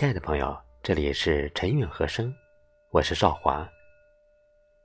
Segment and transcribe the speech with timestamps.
[0.00, 2.34] 亲爱的朋友，这里是晨韵和声，
[2.88, 3.68] 我是少华。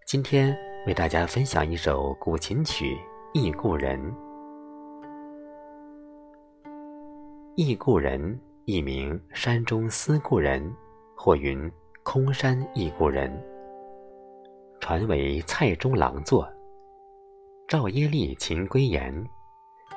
[0.05, 0.53] 今天
[0.85, 2.95] 为大家分享一首古琴曲
[3.33, 3.97] 《忆故人》。
[7.55, 10.69] 忆故人，一名山中思故人，
[11.15, 11.71] 或云
[12.03, 13.31] 空山忆故人。
[14.81, 16.45] 传为蔡中郎作。
[17.69, 19.25] 赵耶利琴归言：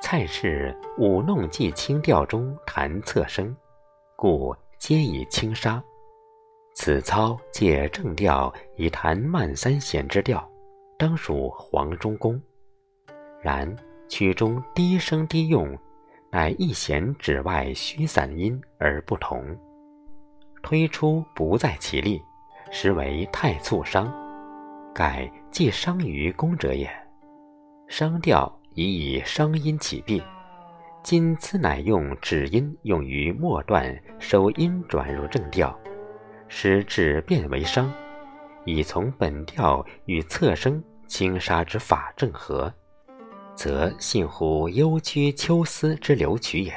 [0.01, 3.53] 蔡氏舞弄伎清调中弹侧声，
[4.15, 4.55] 故。
[4.79, 5.83] 皆以轻杀，
[6.73, 10.49] 此操借正调以弹慢三弦之调，
[10.97, 12.41] 当属黄钟宫。
[13.41, 13.75] 然
[14.07, 15.77] 曲中低声低用，
[16.31, 19.43] 乃一弦指外虚散音而不同，
[20.63, 22.21] 推出不在其力，
[22.71, 24.09] 实为太促伤，
[24.95, 26.89] 盖既伤于功者也。
[27.89, 30.23] 伤调已以伤音起病。
[31.01, 35.77] 今此乃用指音用于末段收音转入正调，
[36.47, 37.91] 使指变为商，
[38.65, 42.71] 以从本调与侧声轻杀之法正合，
[43.55, 46.73] 则信乎幽居秋思之流曲也。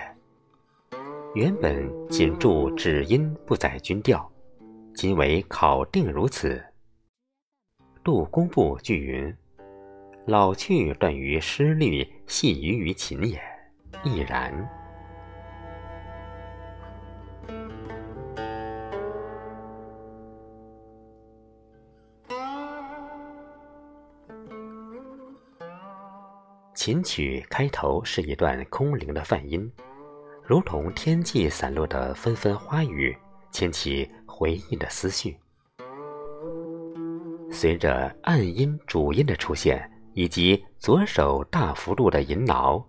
[1.34, 4.30] 原本仅注指音不载均调，
[4.94, 6.62] 今为考定如此。
[8.04, 9.34] 杜工部句云
[10.26, 13.42] ：“老去断于诗律，细于于琴也。”
[14.04, 14.52] 亦然。
[26.74, 29.70] 琴曲开头是一段空灵的泛音，
[30.42, 33.16] 如同天际散落的纷纷花雨，
[33.52, 35.38] 牵起回忆的思绪。
[37.52, 42.84] 随着暗音主音的出现，以及左手大幅度的吟挠。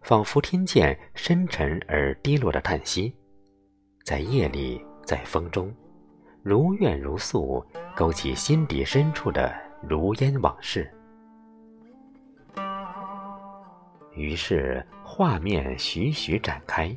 [0.00, 3.14] 仿佛听见深沉而低落的叹息，
[4.04, 5.72] 在夜里，在风中，
[6.42, 10.90] 如怨如诉，勾起心底深处的如烟往事。
[14.14, 16.96] 于是画面徐徐展开，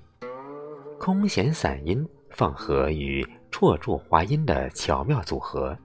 [0.99, 5.77] 空弦散音放合与绰住滑音的巧妙组合，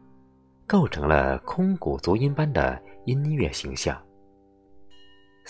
[0.67, 4.01] 构成了空谷足音般的音乐形象。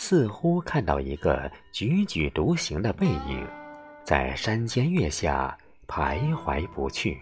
[0.01, 3.45] 似乎看到一个踽踽独行的背影，
[4.05, 7.21] 在山间月下徘徊不去。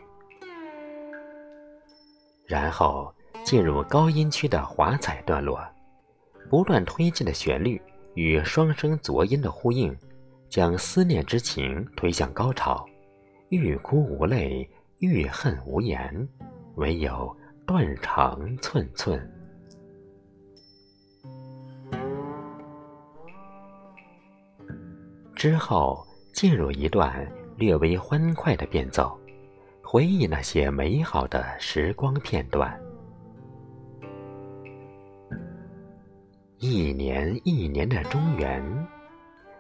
[2.45, 3.11] 然后
[3.43, 5.59] 进入高音区的华彩段落，
[6.51, 7.81] 不断推进的旋律
[8.13, 9.97] 与双声浊音的呼应，
[10.51, 12.87] 将思念之情推向高潮。
[13.49, 16.29] 欲哭无泪，欲恨无言，
[16.75, 17.35] 唯有
[17.67, 19.33] 断肠寸寸。
[25.37, 29.17] 之后进入一段略微欢快的变奏，
[29.83, 32.75] 回忆那些美好的时光片段。
[36.59, 38.65] 一年一年的中原，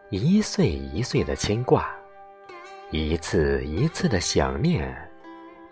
[0.08, 1.94] 一岁一岁的牵挂，
[2.90, 4.96] 一次一次的想念，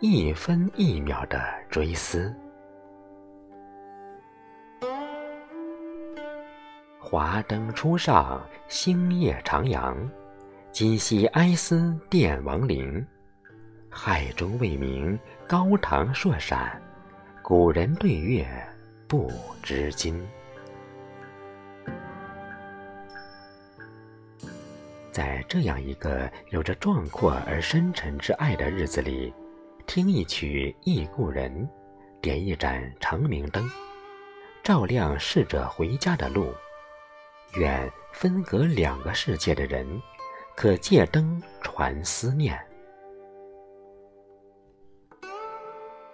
[0.01, 2.33] 一分一秒的追思。
[7.07, 9.95] 华灯初上，星夜徜徉，
[10.73, 13.07] 今夕哀思殿王陵。
[13.91, 15.17] 海中未明，
[15.47, 16.81] 高堂烁闪，
[17.43, 18.49] 古人对月
[19.07, 19.31] 不
[19.63, 20.19] 知今。
[25.13, 29.31] 在这样一个有着壮阔而深沉之爱的日子里，
[29.87, 31.69] 听一曲忆故人，
[32.23, 33.71] 点一盏长明灯，
[34.63, 36.51] 照亮逝者回家的路。
[37.57, 39.87] 愿分隔两个世界的人，
[40.57, 42.59] 可借灯传思念，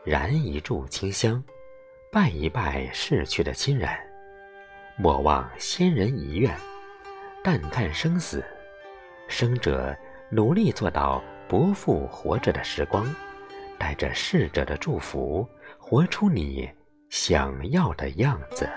[0.05, 1.43] 燃一炷清香，
[2.13, 3.89] 拜一拜逝去的亲人。
[4.97, 6.55] 莫忘先人遗愿，
[7.43, 8.45] 淡看生死。
[9.29, 9.97] 生者
[10.31, 13.07] 努力做到不负活着的时光，
[13.79, 15.49] 带着逝者的祝福，
[15.79, 16.71] 活出你
[17.09, 18.69] 想要的样子。